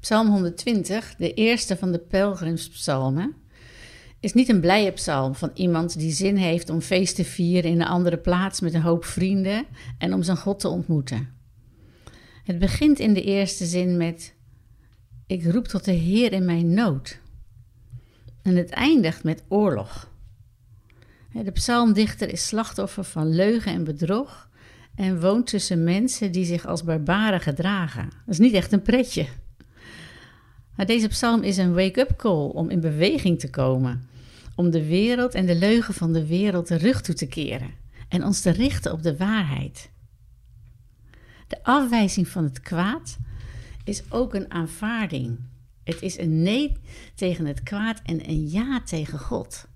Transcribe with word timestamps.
Psalm 0.00 0.28
120, 0.28 1.14
de 1.18 1.34
eerste 1.34 1.76
van 1.76 1.92
de 1.92 1.98
pelgrimspsalmen, 1.98 3.34
is 4.20 4.32
niet 4.32 4.48
een 4.48 4.60
blije 4.60 4.90
psalm 4.90 5.34
van 5.34 5.50
iemand 5.54 5.98
die 5.98 6.12
zin 6.12 6.36
heeft 6.36 6.70
om 6.70 6.80
feest 6.80 7.14
te 7.14 7.24
vieren 7.24 7.70
in 7.70 7.80
een 7.80 7.86
andere 7.86 8.18
plaats 8.18 8.60
met 8.60 8.74
een 8.74 8.82
hoop 8.82 9.04
vrienden 9.04 9.66
en 9.98 10.14
om 10.14 10.22
zijn 10.22 10.36
God 10.36 10.60
te 10.60 10.68
ontmoeten. 10.68 11.28
Het 12.44 12.58
begint 12.58 12.98
in 12.98 13.14
de 13.14 13.22
eerste 13.22 13.64
zin 13.64 13.96
met: 13.96 14.34
Ik 15.26 15.44
roep 15.44 15.68
tot 15.68 15.84
de 15.84 15.92
Heer 15.92 16.32
in 16.32 16.44
mijn 16.44 16.74
nood. 16.74 17.20
En 18.42 18.56
het 18.56 18.70
eindigt 18.70 19.24
met 19.24 19.42
oorlog. 19.48 20.10
De 21.32 21.50
psalmdichter 21.50 22.32
is 22.32 22.46
slachtoffer 22.46 23.04
van 23.04 23.34
leugen 23.34 23.72
en 23.72 23.84
bedrog 23.84 24.48
en 24.94 25.20
woont 25.20 25.46
tussen 25.46 25.84
mensen 25.84 26.32
die 26.32 26.44
zich 26.44 26.66
als 26.66 26.84
barbaren 26.84 27.40
gedragen. 27.40 28.04
Dat 28.04 28.34
is 28.34 28.38
niet 28.38 28.54
echt 28.54 28.72
een 28.72 28.82
pretje. 28.82 29.26
Maar 30.80 30.88
deze 30.88 31.08
psalm 31.08 31.42
is 31.42 31.56
een 31.56 31.74
wake-up 31.74 32.16
call 32.16 32.48
om 32.48 32.70
in 32.70 32.80
beweging 32.80 33.38
te 33.38 33.50
komen, 33.50 34.08
om 34.54 34.70
de 34.70 34.86
wereld 34.86 35.34
en 35.34 35.46
de 35.46 35.54
leugen 35.54 35.94
van 35.94 36.12
de 36.12 36.26
wereld 36.26 36.68
de 36.68 36.76
rug 36.76 37.00
toe 37.00 37.14
te 37.14 37.26
keren 37.26 37.70
en 38.08 38.24
ons 38.24 38.40
te 38.40 38.50
richten 38.50 38.92
op 38.92 39.02
de 39.02 39.16
waarheid. 39.16 39.90
De 41.46 41.62
afwijzing 41.62 42.28
van 42.28 42.44
het 42.44 42.60
kwaad 42.60 43.16
is 43.84 44.02
ook 44.08 44.34
een 44.34 44.50
aanvaarding. 44.50 45.38
Het 45.84 46.02
is 46.02 46.18
een 46.18 46.42
nee 46.42 46.76
tegen 47.14 47.46
het 47.46 47.62
kwaad 47.62 48.00
en 48.04 48.28
een 48.28 48.48
ja 48.48 48.80
tegen 48.82 49.18
God. 49.18 49.66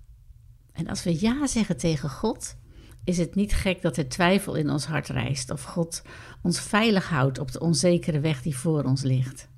En 0.71 0.87
als 0.87 1.03
we 1.03 1.21
ja 1.21 1.47
zeggen 1.47 1.77
tegen 1.77 2.09
God, 2.09 2.55
is 3.03 3.17
het 3.17 3.35
niet 3.35 3.53
gek 3.53 3.81
dat 3.81 3.97
er 3.97 4.09
twijfel 4.09 4.55
in 4.55 4.69
ons 4.69 4.85
hart 4.85 5.07
rijst 5.07 5.51
of 5.51 5.63
God 5.63 6.01
ons 6.41 6.59
veilig 6.59 7.09
houdt 7.09 7.39
op 7.39 7.51
de 7.51 7.59
onzekere 7.59 8.19
weg 8.19 8.41
die 8.41 8.57
voor 8.57 8.83
ons 8.83 9.01
ligt. 9.01 9.53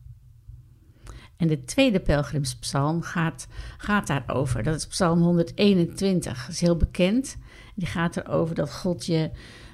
En 1.38 1.48
de 1.48 1.64
tweede 1.64 2.00
pelgrimspsalm 2.00 3.02
gaat, 3.02 3.48
gaat 3.78 4.08
daarover. 4.08 4.64
Dat 4.64 4.76
is 4.76 4.88
psalm 4.88 5.22
121. 5.22 6.42
Dat 6.46 6.54
is 6.54 6.62
heel 6.62 6.78
bekend. 6.78 7.38
Die 7.76 7.88
gaat 7.88 8.18
erover 8.18 8.56
dat 8.56 8.74
God 8.74 9.06
je 9.06 9.32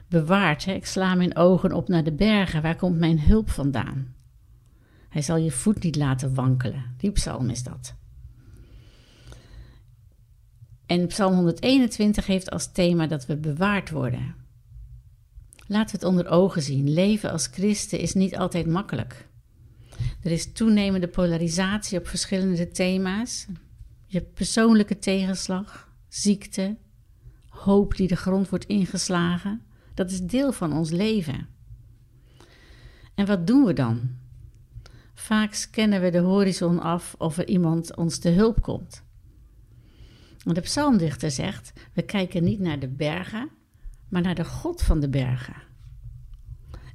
bewaart. 0.10 0.66
Hè? 0.66 0.74
Ik 0.74 0.86
sla 0.86 1.16
mijn 1.16 1.36
ogen 1.36 1.72
op 1.72 1.88
naar 1.88 2.04
de 2.04 2.14
bergen. 2.14 2.62
Waar 2.62 2.76
komt 2.76 2.98
mijn 2.98 3.22
hulp 3.22 3.50
vandaan? 3.50 4.14
Hij 5.10 5.22
zal 5.22 5.38
je 5.38 5.52
voet 5.52 5.84
niet 5.84 5.96
laten 5.96 6.34
wankelen. 6.34 6.96
Die 6.98 7.12
psalm 7.12 7.50
is 7.50 7.64
dat. 7.64 7.96
En 10.86 11.08
Psalm 11.08 11.36
121 11.36 12.26
heeft 12.26 12.50
als 12.50 12.72
thema 12.72 13.08
dat 13.08 13.26
we 13.26 13.38
bewaard 13.38 13.90
worden. 13.90 14.36
Laten 15.68 16.00
we 16.00 16.06
het 16.06 16.16
onder 16.16 16.28
ogen 16.28 16.62
zien. 16.62 16.94
Leven 16.94 17.32
als 17.32 17.48
christen 17.48 18.00
is 18.00 18.14
niet 18.14 18.38
altijd 18.38 18.68
makkelijk. 18.68 19.28
Er 20.24 20.32
is 20.32 20.52
toenemende 20.52 21.08
polarisatie 21.08 22.00
op 22.00 22.08
verschillende 22.08 22.72
thema's. 22.72 23.48
Je 24.06 24.22
persoonlijke 24.22 25.00
tegenslag, 25.00 25.92
ziekte, 26.08 26.78
hoop 27.50 27.96
die 27.96 28.08
de 28.08 28.16
grond 28.16 28.50
wordt 28.50 28.66
ingeslagen. 28.66 29.62
Dat 29.94 30.12
is 30.12 30.22
deel 30.22 30.52
van 30.52 30.74
ons 30.74 30.90
leven. 30.90 31.48
En 33.16 33.26
wat 33.26 33.48
doen 33.48 33.66
we 33.66 33.74
dan? 33.74 34.10
Vaak 35.14 35.54
scannen 35.54 36.02
we 36.02 36.10
de 36.10 36.20
horizon 36.20 36.80
af 36.80 37.16
of 37.18 37.38
er 37.38 37.48
iemand 37.48 37.96
ons 37.96 38.18
te 38.18 38.30
hulp 38.30 38.62
komt. 38.62 39.04
De 40.44 40.62
psalmdichter 40.62 41.32
zegt: 41.32 41.74
We 41.94 42.02
kijken 42.02 42.44
niet 42.44 42.60
naar 42.60 42.80
de 42.80 42.88
bergen, 42.88 43.50
maar 44.10 44.22
naar 44.22 44.36
de 44.36 44.46
God 44.46 44.82
van 44.82 45.00
de 45.00 45.10
bergen. 45.10 45.72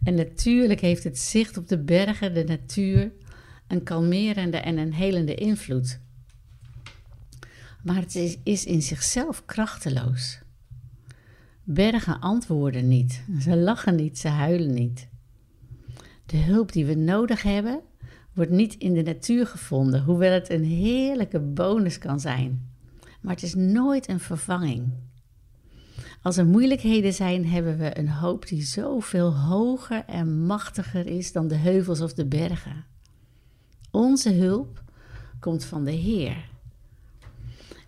En 0.08 0.14
natuurlijk 0.14 0.80
heeft 0.80 1.04
het 1.04 1.18
zicht 1.18 1.56
op 1.56 1.68
de 1.68 1.78
bergen, 1.78 2.34
de 2.34 2.44
natuur, 2.44 3.12
een 3.66 3.82
kalmerende 3.82 4.56
en 4.56 4.78
een 4.78 4.92
helende 4.92 5.34
invloed. 5.34 6.00
Maar 7.82 7.96
het 7.96 8.14
is, 8.14 8.38
is 8.42 8.64
in 8.64 8.82
zichzelf 8.82 9.44
krachteloos. 9.44 10.40
Bergen 11.62 12.20
antwoorden 12.20 12.88
niet, 12.88 13.24
ze 13.40 13.56
lachen 13.56 13.94
niet, 13.94 14.18
ze 14.18 14.28
huilen 14.28 14.74
niet. 14.74 15.08
De 16.26 16.36
hulp 16.36 16.72
die 16.72 16.86
we 16.86 16.94
nodig 16.94 17.42
hebben, 17.42 17.80
wordt 18.34 18.50
niet 18.50 18.74
in 18.74 18.94
de 18.94 19.02
natuur 19.02 19.46
gevonden, 19.46 20.02
hoewel 20.02 20.32
het 20.32 20.50
een 20.50 20.64
heerlijke 20.64 21.40
bonus 21.40 21.98
kan 21.98 22.20
zijn. 22.20 22.70
Maar 23.20 23.34
het 23.34 23.42
is 23.42 23.54
nooit 23.54 24.08
een 24.08 24.20
vervanging. 24.20 24.92
Als 26.22 26.36
er 26.36 26.46
moeilijkheden 26.46 27.12
zijn, 27.12 27.46
hebben 27.46 27.78
we 27.78 27.98
een 27.98 28.08
hoop 28.08 28.46
die 28.46 28.62
zoveel 28.62 29.36
hoger 29.36 30.04
en 30.06 30.46
machtiger 30.46 31.06
is 31.06 31.32
dan 31.32 31.48
de 31.48 31.56
heuvels 31.56 32.00
of 32.00 32.14
de 32.14 32.26
bergen. 32.26 32.84
Onze 33.90 34.32
hulp 34.32 34.82
komt 35.40 35.64
van 35.64 35.84
de 35.84 35.90
Heer. 35.90 36.48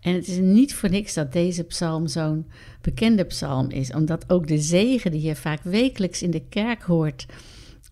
En 0.01 0.15
het 0.15 0.29
is 0.29 0.39
niet 0.39 0.75
voor 0.75 0.91
niks 0.91 1.15
dat 1.15 1.33
deze 1.33 1.65
psalm 1.65 2.07
zo'n 2.07 2.47
bekende 2.81 3.25
psalm 3.25 3.71
is, 3.71 3.93
omdat 3.93 4.31
ook 4.31 4.47
de 4.47 4.59
zegen 4.59 5.11
die 5.11 5.23
je 5.23 5.37
vaak 5.37 5.62
wekelijks 5.62 6.23
in 6.23 6.31
de 6.31 6.49
kerk 6.49 6.83
hoort, 6.83 7.27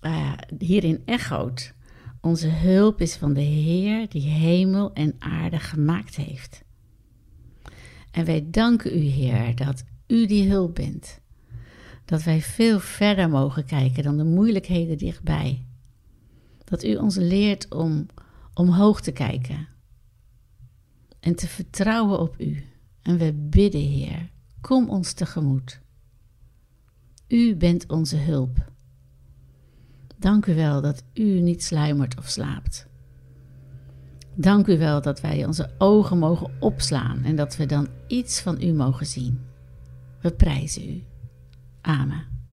uh, 0.03 0.33
hierin 0.59 1.03
echoot. 1.05 1.73
Onze 2.21 2.49
hulp 2.49 3.01
is 3.01 3.17
van 3.17 3.33
de 3.33 3.41
Heer 3.41 4.09
die 4.09 4.29
hemel 4.29 4.93
en 4.93 5.15
aarde 5.19 5.59
gemaakt 5.59 6.17
heeft. 6.17 6.63
En 8.11 8.25
wij 8.25 8.47
danken 8.51 8.97
u, 8.97 9.01
Heer, 9.01 9.55
dat 9.55 9.85
u 10.09 10.27
die 10.27 10.51
hulp 10.51 10.75
bent. 10.75 11.21
Dat 12.05 12.23
wij 12.23 12.41
veel 12.41 12.81
verder 12.81 13.29
mogen 13.29 13.65
kijken 13.65 14.03
dan 14.03 14.17
de 14.17 14.25
moeilijkheden 14.25 14.99
dichtbij. 14.99 15.65
Dat 16.65 16.85
u 16.85 16.97
ons 16.97 17.17
leert 17.17 17.75
om 17.75 18.07
omhoog 18.55 19.01
te 19.01 19.13
kijken 19.13 19.69
en 21.21 21.35
te 21.35 21.47
vertrouwen 21.49 22.21
op 22.21 22.41
u. 22.41 22.65
En 23.03 23.19
we 23.19 23.33
bidden, 23.33 23.81
Heer, 23.81 24.31
kom 24.61 24.89
ons 24.89 25.13
tegemoet. 25.13 25.81
U 27.29 27.57
bent 27.57 27.87
onze 27.87 28.17
hulp. 28.17 28.73
Dank 30.19 30.47
u 30.47 30.55
wel 30.55 30.81
dat 30.81 31.05
u 31.15 31.41
niet 31.41 31.65
sluimert 31.65 32.19
of 32.19 32.29
slaapt. 32.29 32.87
Dank 34.35 34.67
u 34.67 34.79
wel 34.79 35.03
dat 35.03 35.21
wij 35.21 35.45
onze 35.45 35.71
ogen 35.79 36.19
mogen 36.19 36.51
opslaan 36.61 37.23
en 37.23 37.37
dat 37.37 37.57
we 37.57 37.67
dan 37.67 37.89
iets 38.07 38.41
van 38.41 38.63
u 38.63 38.73
mogen 38.73 39.07
zien. 39.07 39.48
We 40.23 40.31
prijzen 40.31 40.89
u. 40.91 41.05
Amen. 41.81 42.38